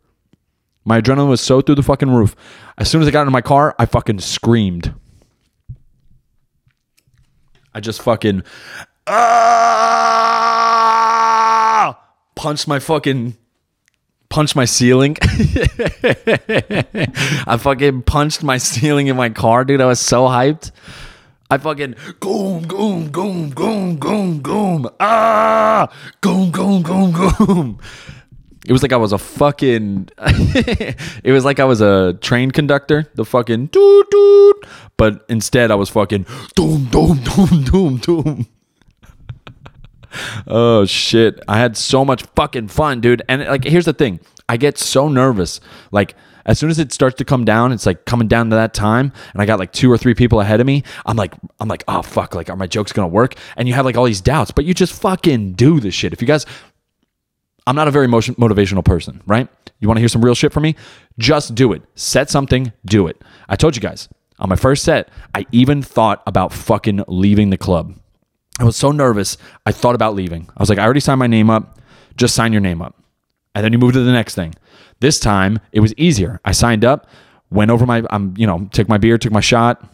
My 0.85 1.01
adrenaline 1.01 1.29
was 1.29 1.41
so 1.41 1.61
through 1.61 1.75
the 1.75 1.83
fucking 1.83 2.09
roof. 2.09 2.35
As 2.77 2.89
soon 2.89 3.01
as 3.01 3.07
I 3.07 3.11
got 3.11 3.21
into 3.21 3.31
my 3.31 3.41
car, 3.41 3.75
I 3.77 3.85
fucking 3.85 4.19
screamed. 4.19 4.93
I 7.73 7.79
just 7.79 8.01
fucking 8.01 8.43
ah, 9.05 9.27
punched 12.35 12.67
my 12.67 12.79
fucking 12.79 13.37
punched 14.29 14.55
my 14.55 14.65
ceiling. 14.65 15.17
I 17.47 17.57
fucking 17.59 18.03
punched 18.03 18.43
my 18.43 18.57
ceiling 18.57 19.07
in 19.07 19.15
my 19.15 19.29
car, 19.29 19.65
dude. 19.65 19.81
I 19.81 19.85
was 19.85 19.99
so 19.99 20.25
hyped. 20.25 20.71
I 21.49 21.57
fucking 21.57 21.95
goom, 22.19 22.63
goom, 22.67 23.09
goom, 23.09 23.51
goom, 23.51 23.97
goom, 23.97 24.41
goom. 24.41 24.89
Ah, 24.99 25.87
goom, 26.19 26.51
goom, 26.51 26.81
goom, 26.83 27.11
goom. 27.11 27.79
It 28.65 28.73
was 28.73 28.81
like 28.81 28.91
I 28.91 28.97
was 28.97 29.13
a 29.13 29.17
fucking. 29.17 30.09
it 30.17 31.31
was 31.31 31.45
like 31.45 31.61
I 31.61 31.63
was 31.63 31.79
a 31.79 32.17
train 32.19 32.51
conductor, 32.51 33.09
the 33.15 33.23
fucking 33.23 33.67
doot 33.67 34.11
doot. 34.11 34.65
But 34.97 35.25
instead, 35.29 35.71
I 35.71 35.75
was 35.75 35.89
fucking 35.89 36.25
doom, 36.55 36.85
doom, 36.85 37.23
doom, 37.23 37.63
doom, 37.63 37.97
doom 37.97 38.47
oh 40.47 40.85
shit. 40.85 41.41
I 41.47 41.57
had 41.57 41.77
so 41.77 42.03
much 42.05 42.23
fucking 42.35 42.69
fun, 42.69 43.01
dude. 43.01 43.21
And 43.27 43.45
like 43.45 43.63
here's 43.63 43.85
the 43.85 43.93
thing. 43.93 44.19
I 44.49 44.57
get 44.57 44.77
so 44.77 45.09
nervous. 45.09 45.59
Like 45.91 46.15
as 46.45 46.57
soon 46.57 46.69
as 46.69 46.79
it 46.79 46.93
starts 46.93 47.17
to 47.17 47.25
come 47.25 47.43
down, 47.43 47.71
it's 47.73 47.85
like 47.85 48.05
coming 48.05 48.27
down 48.27 48.49
to 48.51 48.55
that 48.55 48.73
time, 48.73 49.11
and 49.33 49.41
I 49.41 49.45
got 49.45 49.59
like 49.59 49.73
two 49.73 49.91
or 49.91 49.97
three 49.97 50.13
people 50.13 50.39
ahead 50.39 50.61
of 50.61 50.65
me. 50.65 50.83
I'm 51.05 51.17
like, 51.17 51.33
I'm 51.59 51.67
like, 51.67 51.83
oh 51.87 52.01
fuck, 52.01 52.33
like 52.35 52.49
are 52.49 52.55
my 52.55 52.67
jokes 52.67 52.93
gonna 52.93 53.07
work? 53.07 53.35
And 53.57 53.67
you 53.67 53.73
have 53.73 53.85
like 53.85 53.97
all 53.97 54.05
these 54.05 54.21
doubts, 54.21 54.51
but 54.51 54.65
you 54.65 54.73
just 54.73 54.93
fucking 54.93 55.53
do 55.53 55.79
this 55.79 55.93
shit. 55.93 56.13
If 56.13 56.21
you 56.21 56.27
guys, 56.27 56.45
I'm 57.67 57.75
not 57.75 57.89
a 57.89 57.91
very 57.91 58.07
motion, 58.07 58.35
motivational 58.35 58.83
person, 58.83 59.21
right? 59.27 59.49
You 59.79 59.87
want 59.87 59.97
to 59.97 60.01
hear 60.01 60.09
some 60.09 60.23
real 60.23 60.35
shit 60.35 60.53
from 60.53 60.63
me? 60.63 60.75
Just 61.19 61.53
do 61.53 61.73
it. 61.73 61.83
Set 61.95 62.29
something, 62.29 62.71
do 62.85 63.07
it. 63.07 63.21
I 63.49 63.55
told 63.55 63.75
you 63.75 63.81
guys 63.81 64.07
on 64.39 64.49
my 64.49 64.55
first 64.55 64.83
set, 64.83 65.09
I 65.35 65.45
even 65.51 65.81
thought 65.81 66.23
about 66.25 66.53
fucking 66.53 67.03
leaving 67.07 67.49
the 67.49 67.57
club. 67.57 67.95
I 68.59 68.63
was 68.63 68.75
so 68.75 68.91
nervous. 68.91 69.37
I 69.65 69.71
thought 69.71 69.95
about 69.95 70.15
leaving. 70.15 70.49
I 70.55 70.61
was 70.61 70.69
like, 70.69 70.79
I 70.79 70.83
already 70.83 70.99
signed 70.99 71.19
my 71.19 71.27
name 71.27 71.49
up. 71.49 71.79
Just 72.15 72.35
sign 72.35 72.51
your 72.51 72.61
name 72.61 72.81
up. 72.81 72.95
And 73.53 73.63
then 73.63 73.71
you 73.71 73.79
move 73.79 73.93
to 73.93 74.03
the 74.03 74.11
next 74.11 74.35
thing. 74.35 74.55
This 74.99 75.19
time 75.19 75.59
it 75.71 75.79
was 75.79 75.93
easier. 75.95 76.39
I 76.43 76.51
signed 76.51 76.83
up, 76.83 77.07
went 77.51 77.71
over 77.71 77.85
my, 77.85 78.03
I'm, 78.09 78.33
you 78.37 78.47
know, 78.47 78.67
took 78.71 78.89
my 78.89 78.97
beer, 78.97 79.17
took 79.17 79.31
my 79.31 79.41
shot, 79.41 79.87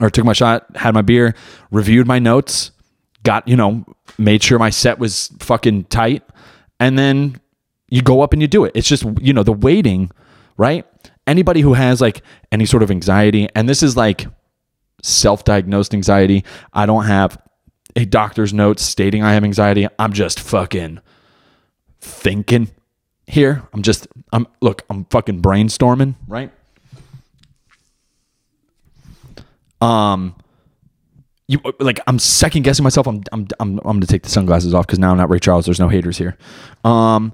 or 0.00 0.10
took 0.10 0.24
my 0.24 0.32
shot, 0.32 0.66
had 0.76 0.94
my 0.94 1.02
beer, 1.02 1.34
reviewed 1.70 2.06
my 2.06 2.18
notes, 2.18 2.70
got, 3.22 3.46
you 3.48 3.56
know, 3.56 3.84
made 4.18 4.42
sure 4.42 4.58
my 4.58 4.70
set 4.70 4.98
was 4.98 5.32
fucking 5.40 5.84
tight. 5.84 6.22
And 6.78 6.98
then 6.98 7.40
you 7.88 8.02
go 8.02 8.22
up 8.22 8.32
and 8.32 8.40
you 8.40 8.48
do 8.48 8.64
it. 8.64 8.72
It's 8.74 8.88
just, 8.88 9.04
you 9.20 9.32
know, 9.32 9.42
the 9.42 9.52
waiting, 9.52 10.10
right? 10.56 10.86
Anybody 11.26 11.60
who 11.60 11.74
has 11.74 12.00
like 12.00 12.22
any 12.52 12.66
sort 12.66 12.82
of 12.82 12.90
anxiety, 12.90 13.48
and 13.54 13.68
this 13.68 13.82
is 13.82 13.96
like 13.96 14.26
self 15.02 15.44
diagnosed 15.44 15.92
anxiety, 15.92 16.44
I 16.72 16.86
don't 16.86 17.04
have 17.04 17.38
a 17.96 18.04
doctor's 18.04 18.52
note 18.52 18.78
stating 18.78 19.22
I 19.22 19.34
have 19.34 19.44
anxiety. 19.44 19.86
I'm 19.98 20.12
just 20.12 20.40
fucking 20.40 21.00
thinking 22.00 22.68
here. 23.26 23.62
I'm 23.72 23.82
just 23.82 24.06
I'm 24.32 24.46
look, 24.60 24.82
I'm 24.90 25.04
fucking 25.06 25.42
brainstorming, 25.42 26.14
right? 26.28 26.50
Um 29.80 30.34
you 31.48 31.60
like 31.80 31.98
I'm 32.06 32.18
second 32.18 32.62
guessing 32.62 32.84
myself. 32.84 33.06
I'm 33.06 33.22
I'm 33.32 33.48
I'm 33.58 33.78
I'm 33.78 33.82
going 33.84 34.00
to 34.02 34.06
take 34.06 34.22
the 34.22 34.28
sunglasses 34.28 34.72
off 34.72 34.86
cuz 34.86 34.98
now 34.98 35.10
I'm 35.10 35.16
not 35.16 35.30
Ray 35.30 35.40
Charles. 35.40 35.64
There's 35.64 35.80
no 35.80 35.88
haters 35.88 36.16
here. 36.18 36.36
Um 36.84 37.32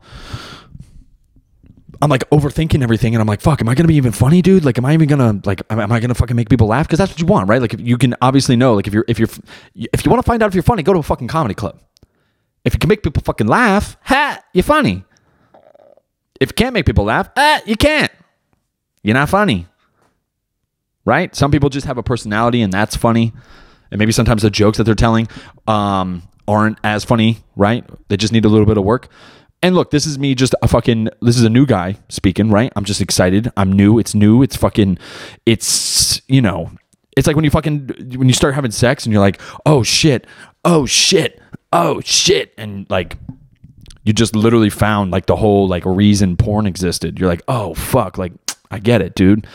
I'm 2.02 2.10
like 2.10 2.28
overthinking 2.30 2.82
everything, 2.82 3.14
and 3.14 3.20
I'm 3.22 3.26
like, 3.26 3.40
fuck, 3.40 3.60
am 3.60 3.68
I 3.68 3.74
gonna 3.74 3.88
be 3.88 3.94
even 3.96 4.12
funny, 4.12 4.42
dude? 4.42 4.64
Like, 4.64 4.78
am 4.78 4.84
I 4.84 4.94
even 4.94 5.08
gonna 5.08 5.40
like, 5.44 5.62
am, 5.70 5.92
I 5.92 6.00
gonna 6.00 6.14
fucking 6.14 6.36
make 6.36 6.48
people 6.48 6.66
laugh? 6.66 6.86
Because 6.86 6.98
that's 6.98 7.12
what 7.12 7.20
you 7.20 7.26
want, 7.26 7.48
right? 7.48 7.60
Like, 7.60 7.78
you 7.78 7.96
can 7.96 8.14
obviously 8.20 8.56
know, 8.56 8.74
like, 8.74 8.86
if 8.86 8.92
you're 8.92 9.04
if 9.08 9.18
you're 9.18 9.28
if 9.74 10.04
you 10.04 10.10
want 10.10 10.22
to 10.22 10.26
find 10.26 10.42
out 10.42 10.48
if 10.48 10.54
you're 10.54 10.62
funny, 10.62 10.82
go 10.82 10.92
to 10.92 10.98
a 10.98 11.02
fucking 11.02 11.28
comedy 11.28 11.54
club. 11.54 11.80
If 12.64 12.74
you 12.74 12.78
can 12.80 12.88
make 12.88 13.02
people 13.02 13.22
fucking 13.22 13.46
laugh, 13.46 13.96
ha, 14.02 14.40
you're 14.52 14.64
funny. 14.64 15.04
If 16.40 16.50
you 16.50 16.54
can't 16.54 16.74
make 16.74 16.84
people 16.84 17.04
laugh, 17.04 17.30
ah, 17.36 17.60
you 17.64 17.76
can't. 17.76 18.12
You're 19.02 19.14
not 19.14 19.28
funny. 19.28 19.66
Right? 21.04 21.34
Some 21.34 21.52
people 21.52 21.70
just 21.70 21.86
have 21.86 21.96
a 21.96 22.02
personality 22.02 22.60
and 22.62 22.72
that's 22.72 22.96
funny. 22.96 23.32
And 23.92 23.98
maybe 24.00 24.10
sometimes 24.10 24.42
the 24.42 24.50
jokes 24.50 24.78
that 24.78 24.84
they're 24.84 24.96
telling 24.96 25.28
um, 25.68 26.24
aren't 26.48 26.78
as 26.82 27.04
funny, 27.04 27.38
right? 27.54 27.84
They 28.08 28.16
just 28.16 28.32
need 28.32 28.44
a 28.44 28.48
little 28.48 28.66
bit 28.66 28.76
of 28.76 28.84
work. 28.84 29.08
And 29.66 29.74
look, 29.74 29.90
this 29.90 30.06
is 30.06 30.16
me 30.16 30.36
just 30.36 30.54
a 30.62 30.68
fucking 30.68 31.08
this 31.20 31.36
is 31.36 31.42
a 31.42 31.50
new 31.50 31.66
guy 31.66 31.96
speaking, 32.08 32.50
right? 32.50 32.72
I'm 32.76 32.84
just 32.84 33.00
excited. 33.00 33.50
I'm 33.56 33.72
new. 33.72 33.98
It's 33.98 34.14
new. 34.14 34.40
It's 34.40 34.54
fucking 34.54 34.96
it's 35.44 36.22
you 36.28 36.40
know, 36.40 36.70
it's 37.16 37.26
like 37.26 37.34
when 37.34 37.44
you 37.44 37.50
fucking 37.50 37.88
when 38.14 38.28
you 38.28 38.32
start 38.32 38.54
having 38.54 38.70
sex 38.70 39.04
and 39.04 39.12
you're 39.12 39.20
like, 39.20 39.40
"Oh 39.66 39.82
shit. 39.82 40.24
Oh 40.64 40.86
shit. 40.86 41.42
Oh 41.72 42.00
shit." 42.02 42.54
And 42.56 42.88
like 42.90 43.18
you 44.04 44.12
just 44.12 44.36
literally 44.36 44.70
found 44.70 45.10
like 45.10 45.26
the 45.26 45.34
whole 45.34 45.66
like 45.66 45.84
reason 45.84 46.36
porn 46.36 46.68
existed. 46.68 47.18
You're 47.18 47.28
like, 47.28 47.42
"Oh 47.48 47.74
fuck, 47.74 48.18
like 48.18 48.34
I 48.70 48.78
get 48.78 49.02
it, 49.02 49.16
dude." 49.16 49.48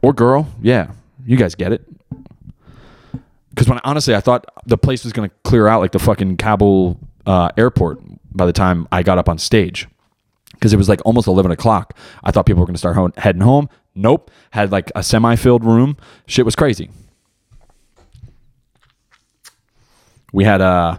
Or 0.00 0.14
girl, 0.14 0.48
yeah. 0.62 0.92
You 1.26 1.36
guys 1.36 1.54
get 1.54 1.70
it. 1.72 1.86
Because 3.50 3.68
when 3.68 3.76
I 3.76 3.82
honestly, 3.84 4.14
I 4.14 4.20
thought 4.20 4.46
the 4.64 4.78
place 4.78 5.04
was 5.04 5.12
gonna 5.12 5.32
clear 5.44 5.68
out 5.68 5.82
like 5.82 5.92
the 5.92 5.98
fucking 5.98 6.38
Kabul 6.38 6.98
uh, 7.26 7.50
airport 7.58 8.00
by 8.38 8.46
the 8.46 8.52
time 8.54 8.88
I 8.90 9.02
got 9.02 9.18
up 9.18 9.28
on 9.28 9.36
stage. 9.36 9.86
Because 10.54 10.72
it 10.72 10.76
was 10.76 10.88
like 10.88 11.00
almost 11.04 11.28
eleven 11.28 11.52
o'clock. 11.52 11.96
I 12.24 12.30
thought 12.30 12.46
people 12.46 12.60
were 12.60 12.66
gonna 12.66 12.78
start 12.78 12.96
ho- 12.96 13.12
heading 13.18 13.42
home. 13.42 13.68
Nope. 13.94 14.30
Had 14.50 14.72
like 14.72 14.90
a 14.96 15.02
semi-filled 15.02 15.64
room. 15.64 15.96
Shit 16.26 16.44
was 16.44 16.56
crazy. 16.56 16.90
We 20.32 20.44
had 20.44 20.60
uh 20.60 20.98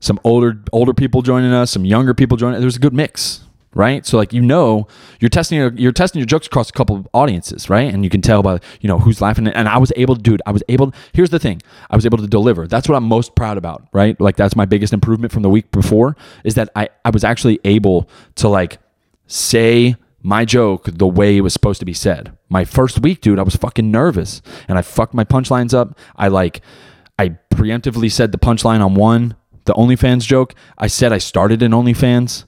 some 0.00 0.18
older 0.24 0.62
older 0.72 0.94
people 0.94 1.22
joining 1.22 1.52
us, 1.52 1.70
some 1.70 1.84
younger 1.84 2.14
people 2.14 2.36
joining. 2.36 2.60
There 2.60 2.66
was 2.66 2.76
a 2.76 2.80
good 2.80 2.94
mix, 2.94 3.43
right? 3.74 4.06
So 4.06 4.16
like 4.16 4.32
you 4.32 4.40
know, 4.40 4.86
you're 5.20 5.28
testing 5.28 5.58
your 5.58 5.72
you're 5.74 5.92
testing 5.92 6.20
your 6.20 6.26
jokes 6.26 6.46
across 6.46 6.70
a 6.70 6.72
couple 6.72 6.96
of 6.96 7.08
audiences, 7.12 7.68
right? 7.68 7.92
And 7.92 8.04
you 8.04 8.10
can 8.10 8.22
tell 8.22 8.42
by 8.42 8.60
you 8.80 8.88
know 8.88 8.98
who's 8.98 9.20
laughing. 9.20 9.48
And 9.48 9.68
I 9.68 9.78
was 9.78 9.92
able 9.96 10.16
to 10.16 10.22
do 10.22 10.34
it. 10.34 10.40
I 10.46 10.50
was 10.50 10.62
able. 10.68 10.92
Here's 11.12 11.30
the 11.30 11.38
thing: 11.38 11.62
I 11.90 11.96
was 11.96 12.06
able 12.06 12.18
to 12.18 12.26
deliver. 12.26 12.66
That's 12.66 12.88
what 12.88 12.96
I'm 12.96 13.04
most 13.04 13.34
proud 13.34 13.58
about, 13.58 13.86
right? 13.92 14.20
Like 14.20 14.36
that's 14.36 14.56
my 14.56 14.64
biggest 14.64 14.92
improvement 14.92 15.32
from 15.32 15.42
the 15.42 15.50
week 15.50 15.70
before 15.70 16.16
is 16.44 16.54
that 16.54 16.70
I 16.76 16.88
I 17.04 17.10
was 17.10 17.24
actually 17.24 17.60
able 17.64 18.08
to 18.36 18.48
like 18.48 18.78
say 19.26 19.96
my 20.24 20.44
joke 20.44 20.88
the 20.90 21.06
way 21.06 21.36
it 21.36 21.42
was 21.42 21.52
supposed 21.52 21.78
to 21.80 21.84
be 21.84 21.92
said. 21.92 22.36
My 22.48 22.64
first 22.64 23.00
week, 23.02 23.20
dude, 23.20 23.38
I 23.38 23.42
was 23.42 23.56
fucking 23.56 23.90
nervous 23.90 24.40
and 24.66 24.78
I 24.78 24.82
fucked 24.82 25.12
my 25.12 25.22
punchlines 25.24 25.74
up. 25.74 25.98
I 26.16 26.28
like, 26.28 26.62
I 27.18 27.36
preemptively 27.52 28.10
said 28.10 28.32
the 28.32 28.38
punchline 28.38 28.82
on 28.82 28.94
one, 28.94 29.36
the 29.66 29.74
OnlyFans 29.74 30.26
joke. 30.26 30.54
I 30.78 30.86
said 30.86 31.12
I 31.12 31.18
started 31.18 31.62
in 31.62 31.72
OnlyFans. 31.72 32.46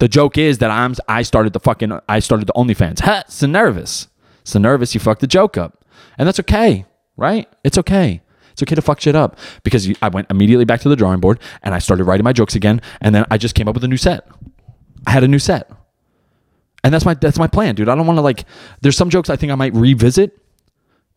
The 0.00 0.08
joke 0.08 0.38
is 0.38 0.58
that 0.58 0.70
I'm, 0.70 0.94
I 1.08 1.22
started 1.22 1.52
the 1.52 1.60
fucking, 1.60 1.98
I 2.08 2.18
started 2.18 2.46
the 2.46 2.54
OnlyFans. 2.54 3.00
Ha, 3.00 3.24
so 3.28 3.46
nervous. 3.46 4.08
So 4.44 4.58
nervous, 4.58 4.94
you 4.94 5.00
fucked 5.00 5.20
the 5.20 5.26
joke 5.26 5.56
up. 5.56 5.84
And 6.18 6.26
that's 6.26 6.40
okay, 6.40 6.86
right? 7.16 7.48
It's 7.64 7.78
okay. 7.78 8.22
It's 8.52 8.62
okay 8.62 8.74
to 8.74 8.82
fuck 8.82 9.00
shit 9.00 9.14
up 9.14 9.38
because 9.62 9.92
I 10.02 10.08
went 10.08 10.30
immediately 10.30 10.64
back 10.64 10.80
to 10.80 10.88
the 10.88 10.96
drawing 10.96 11.20
board 11.20 11.38
and 11.62 11.74
I 11.74 11.78
started 11.78 12.04
writing 12.04 12.24
my 12.24 12.32
jokes 12.32 12.54
again. 12.54 12.80
And 13.00 13.14
then 13.14 13.26
I 13.30 13.38
just 13.38 13.54
came 13.54 13.68
up 13.68 13.74
with 13.74 13.84
a 13.84 13.88
new 13.88 13.96
set. 13.96 14.26
I 15.06 15.10
had 15.10 15.22
a 15.22 15.28
new 15.28 15.38
set. 15.38 15.70
And 16.82 16.92
that's 16.94 17.04
my 17.04 17.12
that's 17.12 17.38
my 17.38 17.46
plan, 17.46 17.74
dude. 17.74 17.90
I 17.90 17.94
don't 17.94 18.06
want 18.06 18.16
to 18.16 18.22
like 18.22 18.46
there's 18.80 18.96
some 18.96 19.10
jokes 19.10 19.28
I 19.28 19.36
think 19.36 19.52
I 19.52 19.54
might 19.54 19.74
revisit 19.74 20.38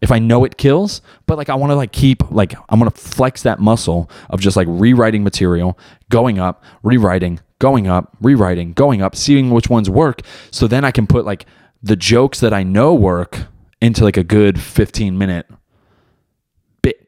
if 0.04 0.12
I 0.12 0.20
know 0.20 0.44
it 0.44 0.58
kills, 0.58 1.02
but 1.28 1.38
like 1.38 1.50
I 1.50 1.56
want 1.56 1.72
to 1.72 1.76
like 1.76 1.94
keep 1.94 2.30
like 2.30 2.54
I'm 2.68 2.78
going 2.78 2.92
to 2.92 2.98
flex 2.98 3.42
that 3.44 3.60
muscle 3.60 4.12
of 4.30 4.42
just 4.42 4.58
like 4.58 4.68
rewriting 4.70 5.24
material, 5.24 5.80
going 6.10 6.40
up, 6.40 6.62
rewriting, 6.84 7.40
going 7.60 7.88
up, 7.88 8.18
rewriting, 8.20 8.74
going 8.74 9.02
up, 9.02 9.16
seeing 9.16 9.50
which 9.50 9.70
ones 9.70 9.90
work 9.90 10.20
so 10.52 10.68
then 10.68 10.84
I 10.84 10.92
can 10.92 11.08
put 11.08 11.24
like 11.24 11.46
the 11.82 11.96
jokes 11.96 12.42
that 12.42 12.54
I 12.54 12.64
know 12.64 12.94
work 12.94 13.46
into 13.82 14.04
like 14.04 14.18
a 14.18 14.26
good 14.26 14.60
15 14.60 15.18
minute 15.18 15.50
bit, 16.82 17.08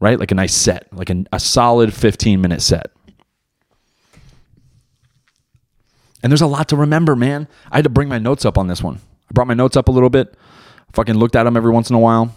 right? 0.00 0.18
Like 0.18 0.32
a 0.32 0.34
nice 0.34 0.52
set, 0.52 0.88
like 0.92 1.10
a, 1.10 1.24
a 1.32 1.38
solid 1.38 1.94
15 1.94 2.40
minute 2.40 2.60
set. 2.60 2.90
And 6.24 6.32
there's 6.32 6.42
a 6.42 6.48
lot 6.48 6.68
to 6.70 6.76
remember, 6.76 7.14
man. 7.14 7.46
I 7.70 7.76
had 7.76 7.84
to 7.84 7.90
bring 7.90 8.08
my 8.08 8.18
notes 8.18 8.44
up 8.44 8.58
on 8.58 8.66
this 8.66 8.82
one. 8.82 8.96
I 8.96 9.32
brought 9.32 9.46
my 9.46 9.54
notes 9.54 9.76
up 9.76 9.86
a 9.86 9.92
little 9.92 10.10
bit. 10.10 10.36
Fucking 10.92 11.14
looked 11.14 11.36
at 11.36 11.44
them 11.44 11.56
every 11.56 11.72
once 11.72 11.90
in 11.90 11.96
a 11.96 11.98
while. 11.98 12.34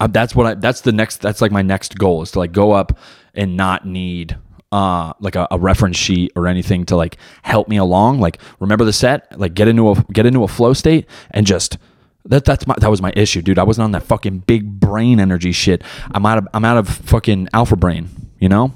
Uh, 0.00 0.06
that's 0.06 0.34
what 0.34 0.46
I. 0.46 0.54
That's 0.54 0.80
the 0.80 0.92
next. 0.92 1.18
That's 1.18 1.40
like 1.40 1.52
my 1.52 1.62
next 1.62 1.96
goal 1.98 2.22
is 2.22 2.32
to 2.32 2.38
like 2.38 2.52
go 2.52 2.72
up 2.72 2.98
and 3.34 3.56
not 3.56 3.86
need 3.86 4.36
uh 4.72 5.12
like 5.20 5.36
a, 5.36 5.46
a 5.52 5.58
reference 5.58 5.96
sheet 5.96 6.32
or 6.34 6.48
anything 6.48 6.84
to 6.86 6.96
like 6.96 7.16
help 7.42 7.68
me 7.68 7.76
along. 7.76 8.20
Like 8.20 8.40
remember 8.58 8.84
the 8.84 8.92
set. 8.92 9.38
Like 9.38 9.54
get 9.54 9.68
into 9.68 9.90
a 9.90 9.94
get 10.12 10.26
into 10.26 10.42
a 10.42 10.48
flow 10.48 10.72
state 10.72 11.06
and 11.30 11.46
just 11.46 11.78
that 12.24 12.44
that's 12.44 12.66
my 12.66 12.74
that 12.80 12.90
was 12.90 13.00
my 13.00 13.12
issue, 13.14 13.42
dude. 13.42 13.58
I 13.58 13.62
wasn't 13.62 13.84
on 13.84 13.92
that 13.92 14.02
fucking 14.02 14.40
big 14.40 14.80
brain 14.80 15.20
energy 15.20 15.52
shit. 15.52 15.82
I'm 16.10 16.26
out 16.26 16.38
of 16.38 16.48
I'm 16.52 16.64
out 16.64 16.78
of 16.78 16.88
fucking 16.88 17.48
alpha 17.52 17.76
brain. 17.76 18.08
You 18.38 18.48
know. 18.48 18.74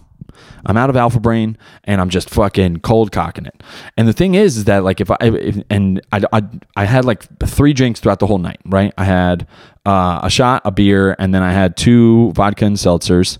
I'm 0.66 0.76
out 0.76 0.90
of 0.90 0.96
alpha 0.96 1.20
brain 1.20 1.56
and 1.84 2.00
I'm 2.00 2.10
just 2.10 2.30
fucking 2.30 2.80
cold 2.80 3.12
cocking 3.12 3.46
it. 3.46 3.62
And 3.96 4.06
the 4.06 4.12
thing 4.12 4.34
is, 4.34 4.56
is 4.58 4.64
that 4.64 4.84
like 4.84 5.00
if 5.00 5.10
I 5.10 5.16
if, 5.20 5.62
and 5.70 6.00
I, 6.12 6.22
I 6.32 6.42
I 6.76 6.84
had 6.84 7.04
like 7.04 7.26
three 7.40 7.72
drinks 7.72 8.00
throughout 8.00 8.18
the 8.18 8.26
whole 8.26 8.38
night, 8.38 8.60
right? 8.64 8.92
I 8.98 9.04
had 9.04 9.46
uh, 9.86 10.20
a 10.22 10.30
shot, 10.30 10.62
a 10.64 10.70
beer, 10.70 11.16
and 11.18 11.34
then 11.34 11.42
I 11.42 11.52
had 11.52 11.76
two 11.76 12.32
vodka 12.32 12.64
and 12.64 12.76
seltzers. 12.76 13.38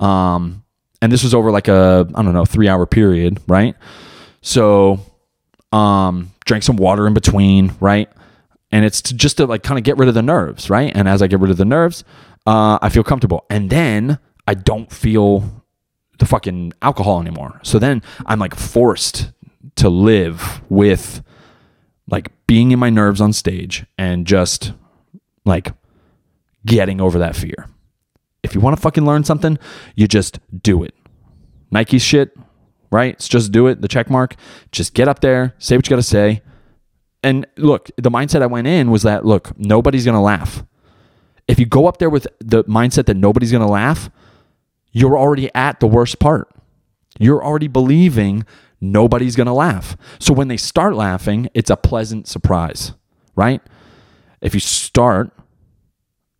Um, 0.00 0.64
and 1.02 1.12
this 1.12 1.22
was 1.22 1.34
over 1.34 1.50
like 1.50 1.68
a 1.68 2.06
I 2.14 2.22
don't 2.22 2.34
know 2.34 2.44
three 2.44 2.68
hour 2.68 2.86
period, 2.86 3.40
right? 3.46 3.74
So, 4.40 5.00
um, 5.72 6.32
drank 6.44 6.62
some 6.62 6.76
water 6.76 7.06
in 7.06 7.14
between, 7.14 7.74
right? 7.80 8.08
And 8.70 8.84
it's 8.84 9.00
to, 9.02 9.14
just 9.14 9.38
to 9.38 9.46
like 9.46 9.62
kind 9.62 9.78
of 9.78 9.84
get 9.84 9.96
rid 9.96 10.08
of 10.08 10.14
the 10.14 10.22
nerves, 10.22 10.70
right? 10.70 10.92
And 10.94 11.08
as 11.08 11.22
I 11.22 11.26
get 11.26 11.40
rid 11.40 11.50
of 11.50 11.56
the 11.56 11.64
nerves, 11.64 12.04
uh, 12.46 12.78
I 12.80 12.88
feel 12.88 13.04
comfortable, 13.04 13.44
and 13.50 13.70
then 13.70 14.18
I 14.46 14.54
don't 14.54 14.90
feel 14.92 15.64
the 16.18 16.26
fucking 16.26 16.72
alcohol 16.82 17.20
anymore. 17.20 17.60
So 17.62 17.78
then 17.78 18.02
I'm 18.24 18.38
like 18.38 18.54
forced 18.54 19.32
to 19.76 19.88
live 19.88 20.62
with 20.68 21.22
like 22.08 22.30
being 22.46 22.70
in 22.70 22.78
my 22.78 22.90
nerves 22.90 23.20
on 23.20 23.32
stage 23.32 23.84
and 23.98 24.26
just 24.26 24.72
like 25.44 25.72
getting 26.64 27.00
over 27.00 27.18
that 27.18 27.36
fear. 27.36 27.68
If 28.42 28.54
you 28.54 28.60
want 28.60 28.76
to 28.76 28.82
fucking 28.82 29.04
learn 29.04 29.24
something, 29.24 29.58
you 29.94 30.06
just 30.06 30.38
do 30.62 30.82
it. 30.82 30.94
Nike 31.70 31.98
shit, 31.98 32.36
right? 32.90 33.14
It's 33.14 33.28
just 33.28 33.52
do 33.52 33.66
it, 33.66 33.80
the 33.80 33.88
check 33.88 34.08
mark. 34.08 34.36
Just 34.72 34.94
get 34.94 35.08
up 35.08 35.20
there, 35.20 35.54
say 35.58 35.76
what 35.76 35.86
you 35.86 35.90
got 35.90 35.96
to 35.96 36.02
say. 36.02 36.42
And 37.22 37.46
look, 37.56 37.90
the 37.96 38.10
mindset 38.10 38.42
I 38.42 38.46
went 38.46 38.68
in 38.68 38.90
was 38.90 39.02
that 39.02 39.24
look, 39.24 39.58
nobody's 39.58 40.04
going 40.04 40.14
to 40.14 40.20
laugh. 40.20 40.64
If 41.48 41.58
you 41.58 41.66
go 41.66 41.86
up 41.86 41.98
there 41.98 42.10
with 42.10 42.26
the 42.38 42.64
mindset 42.64 43.06
that 43.06 43.16
nobody's 43.16 43.50
going 43.50 43.64
to 43.64 43.70
laugh, 43.70 44.10
you're 44.96 45.18
already 45.18 45.50
at 45.54 45.78
the 45.78 45.86
worst 45.86 46.18
part. 46.18 46.48
You're 47.18 47.44
already 47.44 47.68
believing 47.68 48.46
nobody's 48.80 49.36
going 49.36 49.46
to 49.46 49.52
laugh. 49.52 49.94
So 50.18 50.32
when 50.32 50.48
they 50.48 50.56
start 50.56 50.94
laughing, 50.94 51.50
it's 51.52 51.68
a 51.68 51.76
pleasant 51.76 52.26
surprise, 52.26 52.94
right? 53.34 53.60
If 54.40 54.54
you 54.54 54.60
start 54.60 55.32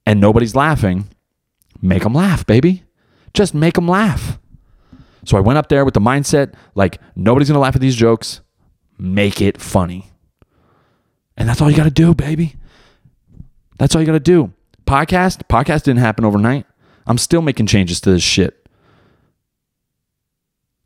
and 0.07 0.23
nobody's 0.23 0.57
laughing, 0.57 1.11
make 1.83 2.03
them 2.03 2.15
laugh, 2.15 2.47
baby. 2.47 2.85
Just 3.35 3.53
make 3.53 3.75
them 3.75 3.89
laugh. 3.89 4.39
So 5.27 5.37
I 5.37 5.41
went 5.41 5.59
up 5.59 5.69
there 5.69 5.85
with 5.85 5.93
the 5.93 6.01
mindset 6.01 6.55
like 6.75 6.99
nobody's 7.15 7.49
going 7.49 7.57
to 7.57 7.61
laugh 7.61 7.75
at 7.75 7.83
these 7.83 7.95
jokes. 7.95 8.41
Make 8.97 9.43
it 9.43 9.61
funny. 9.61 10.13
And 11.37 11.47
that's 11.47 11.61
all 11.61 11.71
you 11.71 11.77
got 11.77 11.85
to 11.85 11.91
do, 11.91 12.15
baby. 12.15 12.57
That's 13.79 13.95
all 13.95 14.01
you 14.01 14.07
got 14.07 14.13
to 14.13 14.21
do. 14.21 14.55
Podcast, 14.87 15.43
podcast 15.47 15.83
didn't 15.83 15.99
happen 15.99 16.25
overnight. 16.25 16.66
I'm 17.07 17.19
still 17.19 17.43
making 17.43 17.67
changes 17.67 18.01
to 18.03 18.11
this 18.11 18.23
shit. 18.23 18.69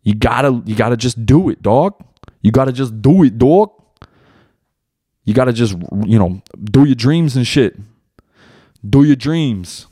You 0.02 0.14
gotta, 0.14 0.62
you 0.64 0.74
gotta 0.74 0.96
just 0.96 1.24
do 1.24 1.48
it, 1.50 1.62
dog. 1.62 1.94
You 2.42 2.50
gotta 2.50 2.72
just 2.72 3.00
do 3.02 3.22
it, 3.22 3.38
dog. 3.38 3.70
You 5.24 5.34
gotta 5.34 5.52
just, 5.52 5.76
you 6.06 6.18
know, 6.18 6.42
do 6.62 6.84
your 6.84 6.94
dreams 6.94 7.36
and 7.36 7.46
shit. 7.46 7.78
Do 8.88 9.04
your 9.04 9.16
dreams. 9.16 9.86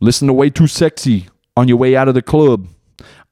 Listen 0.00 0.26
to 0.26 0.34
Way 0.34 0.50
Too 0.50 0.66
Sexy 0.66 1.28
on 1.56 1.68
your 1.68 1.76
way 1.76 1.94
out 1.94 2.08
of 2.08 2.14
the 2.14 2.22
club. 2.22 2.66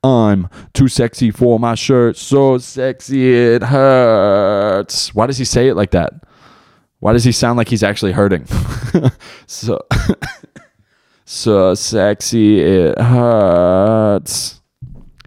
I'm 0.02 0.48
too 0.72 0.88
sexy 0.88 1.30
for 1.30 1.58
my 1.58 1.74
shirt, 1.74 2.16
so 2.16 2.56
sexy 2.56 3.34
it 3.34 3.62
hurts. 3.64 5.14
Why 5.14 5.26
does 5.26 5.36
he 5.36 5.44
say 5.44 5.68
it 5.68 5.74
like 5.74 5.90
that? 5.90 6.14
Why 7.00 7.12
does 7.12 7.24
he 7.24 7.32
sound 7.32 7.56
like 7.56 7.68
he's 7.68 7.82
actually 7.82 8.12
hurting? 8.12 8.46
so 9.46 9.80
so 11.24 11.74
sexy 11.74 12.60
it 12.60 12.98
hurts. 12.98 14.60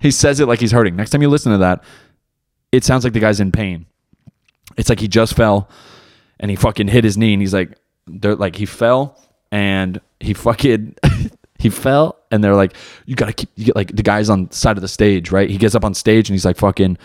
He 0.01 0.11
says 0.11 0.39
it 0.39 0.47
like 0.47 0.59
he's 0.59 0.71
hurting. 0.71 0.95
Next 0.95 1.09
time 1.09 1.21
you 1.21 1.29
listen 1.29 1.51
to 1.51 1.57
that, 1.59 1.83
it 2.71 2.83
sounds 2.83 3.03
like 3.03 3.13
the 3.13 3.19
guy's 3.19 3.39
in 3.39 3.51
pain. 3.51 3.85
It's 4.77 4.89
like 4.89 4.99
he 4.99 5.07
just 5.07 5.35
fell 5.35 5.69
and 6.39 6.49
he 6.49 6.55
fucking 6.55 6.87
hit 6.87 7.03
his 7.03 7.17
knee 7.17 7.33
and 7.33 7.41
he's 7.41 7.53
like 7.53 7.77
they're 8.07 8.35
like 8.35 8.55
he 8.55 8.65
fell 8.65 9.19
and 9.51 10.01
he 10.19 10.33
fucking 10.33 10.95
he 11.59 11.69
fell 11.69 12.17
and 12.31 12.43
they're 12.43 12.55
like 12.55 12.73
you 13.05 13.15
gotta 13.15 13.33
keep 13.33 13.49
you 13.55 13.65
get 13.65 13.75
like 13.75 13.95
the 13.95 14.03
guy's 14.03 14.29
on 14.29 14.47
the 14.47 14.55
side 14.55 14.77
of 14.77 14.81
the 14.81 14.87
stage 14.87 15.31
right 15.31 15.49
he 15.49 15.57
gets 15.57 15.75
up 15.75 15.85
on 15.85 15.93
stage 15.93 16.29
and 16.29 16.33
he's 16.33 16.45
like 16.45 16.57
fucking 16.57 16.97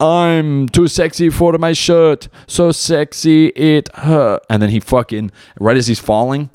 i'm 0.00 0.68
too 0.68 0.88
sexy 0.88 1.30
for 1.30 1.52
my 1.58 1.72
shirt. 1.72 2.28
So 2.46 2.72
sexy 2.72 3.48
it 3.48 3.94
hurt. 3.96 4.42
And 4.50 4.62
then 4.62 4.70
he 4.70 4.80
fucking 4.80 5.30
right 5.60 5.76
as 5.76 5.86
he's 5.86 6.00
falling 6.00 6.50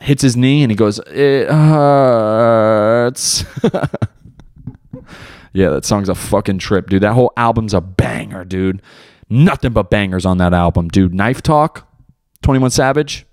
hits 0.00 0.22
his 0.22 0.36
knee 0.36 0.62
and 0.62 0.70
he 0.70 0.76
goes 0.76 0.98
it 1.08 1.48
hurts. 1.48 3.44
Yeah 5.54 5.68
that 5.68 5.84
song's 5.84 6.08
a 6.08 6.14
fucking 6.14 6.58
trip 6.58 6.88
dude. 6.88 7.02
That 7.02 7.12
whole 7.12 7.32
album's 7.36 7.74
a 7.74 7.82
banger 7.82 8.42
dude. 8.44 8.80
Nothing 9.28 9.72
but 9.72 9.90
bangers 9.90 10.24
on 10.24 10.38
that 10.38 10.54
album 10.54 10.88
dude. 10.88 11.12
Knife 11.12 11.42
talk 11.42 11.86
21 12.42 12.70
savage. 12.70 13.26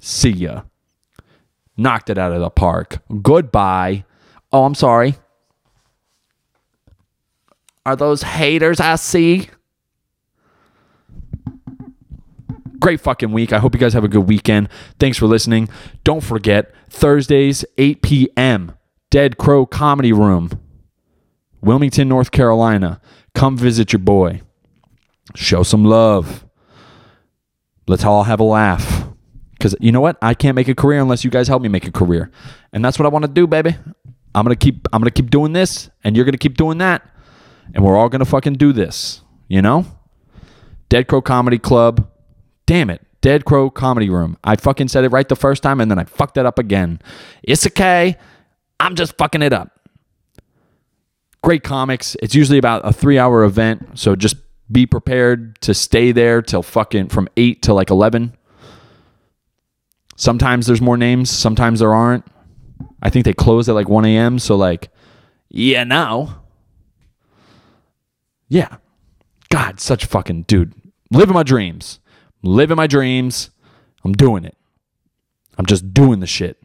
See 0.00 0.30
ya. 0.30 0.62
Knocked 1.76 2.10
it 2.10 2.18
out 2.18 2.32
of 2.32 2.40
the 2.40 2.50
park. 2.50 3.02
Goodbye. 3.20 4.04
Oh, 4.52 4.64
I'm 4.64 4.74
sorry. 4.74 5.16
Are 7.84 7.96
those 7.96 8.22
haters 8.22 8.80
I 8.80 8.96
see? 8.96 9.48
Great 12.78 13.00
fucking 13.00 13.32
week. 13.32 13.52
I 13.52 13.58
hope 13.58 13.74
you 13.74 13.80
guys 13.80 13.92
have 13.92 14.04
a 14.04 14.08
good 14.08 14.28
weekend. 14.28 14.68
Thanks 14.98 15.18
for 15.18 15.26
listening. 15.26 15.68
Don't 16.04 16.22
forget, 16.22 16.72
Thursdays, 16.90 17.64
8 17.78 18.02
p.m., 18.02 18.72
Dead 19.10 19.36
Crow 19.36 19.66
Comedy 19.66 20.12
Room, 20.12 20.50
Wilmington, 21.60 22.08
North 22.08 22.30
Carolina. 22.30 23.00
Come 23.34 23.56
visit 23.56 23.92
your 23.92 24.00
boy. 24.00 24.42
Show 25.34 25.62
some 25.62 25.84
love. 25.84 26.44
Let's 27.86 28.04
all 28.04 28.24
have 28.24 28.40
a 28.40 28.44
laugh. 28.44 29.06
Because 29.52 29.76
you 29.80 29.92
know 29.92 30.00
what? 30.00 30.18
I 30.20 30.34
can't 30.34 30.56
make 30.56 30.68
a 30.68 30.74
career 30.74 31.00
unless 31.00 31.24
you 31.24 31.30
guys 31.30 31.46
help 31.46 31.62
me 31.62 31.68
make 31.68 31.86
a 31.86 31.92
career. 31.92 32.30
And 32.72 32.84
that's 32.84 32.98
what 32.98 33.06
I 33.06 33.10
want 33.10 33.24
to 33.24 33.30
do, 33.30 33.46
baby. 33.46 33.76
I'm 34.34 34.44
gonna 34.44 34.56
keep 34.56 34.88
I'm 34.92 35.00
gonna 35.00 35.10
keep 35.10 35.30
doing 35.30 35.52
this, 35.52 35.90
and 36.02 36.16
you're 36.16 36.24
gonna 36.24 36.38
keep 36.38 36.56
doing 36.56 36.78
that. 36.78 37.08
And 37.74 37.84
we're 37.84 37.96
all 37.96 38.08
gonna 38.08 38.24
fucking 38.24 38.54
do 38.54 38.72
this. 38.72 39.22
You 39.48 39.62
know? 39.62 39.86
Dead 40.88 41.08
Crow 41.08 41.22
Comedy 41.22 41.58
Club. 41.58 42.08
Damn 42.66 42.90
it. 42.90 43.02
Dead 43.20 43.44
Crow 43.44 43.70
Comedy 43.70 44.10
Room. 44.10 44.36
I 44.44 44.56
fucking 44.56 44.88
said 44.88 45.04
it 45.04 45.08
right 45.08 45.28
the 45.28 45.36
first 45.36 45.62
time 45.62 45.80
and 45.80 45.90
then 45.90 45.98
I 45.98 46.04
fucked 46.04 46.36
it 46.36 46.46
up 46.46 46.58
again. 46.58 47.00
It's 47.42 47.66
okay. 47.66 48.16
I'm 48.80 48.96
just 48.96 49.16
fucking 49.16 49.42
it 49.42 49.52
up. 49.52 49.80
Great 51.42 51.62
comics. 51.62 52.16
It's 52.22 52.34
usually 52.34 52.58
about 52.58 52.86
a 52.86 52.92
three 52.92 53.18
hour 53.18 53.44
event. 53.44 53.98
So 53.98 54.16
just 54.16 54.36
be 54.70 54.86
prepared 54.86 55.60
to 55.60 55.74
stay 55.74 56.12
there 56.12 56.40
till 56.40 56.62
fucking 56.62 57.08
from 57.08 57.28
8 57.36 57.62
to 57.62 57.74
like 57.74 57.90
11. 57.90 58.34
Sometimes 60.16 60.66
there's 60.66 60.80
more 60.80 60.96
names, 60.96 61.30
sometimes 61.30 61.80
there 61.80 61.94
aren't. 61.94 62.24
I 63.02 63.10
think 63.10 63.24
they 63.24 63.32
close 63.32 63.68
at 63.68 63.74
like 63.74 63.88
1 63.88 64.04
a.m. 64.04 64.38
So, 64.38 64.56
like, 64.56 64.90
yeah, 65.48 65.84
now. 65.84 66.41
Yeah. 68.52 68.76
God, 69.48 69.80
such 69.80 70.04
fucking 70.04 70.42
dude. 70.42 70.74
Living 71.10 71.32
my 71.32 71.42
dreams. 71.42 72.00
Living 72.42 72.76
my 72.76 72.86
dreams. 72.86 73.48
I'm 74.04 74.12
doing 74.12 74.44
it. 74.44 74.58
I'm 75.56 75.64
just 75.64 75.94
doing 75.94 76.20
the 76.20 76.26
shit. 76.26 76.62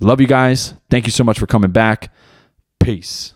Love 0.00 0.20
you 0.20 0.28
guys. 0.28 0.74
Thank 0.88 1.06
you 1.06 1.10
so 1.10 1.24
much 1.24 1.36
for 1.36 1.48
coming 1.48 1.72
back. 1.72 2.12
Peace. 2.78 3.34